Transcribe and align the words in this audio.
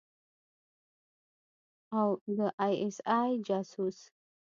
او 1.99 2.09
د 2.37 2.39
آى 2.65 2.73
اس 2.85 2.97
آى 3.19 3.31
جاسوس. 3.47 3.97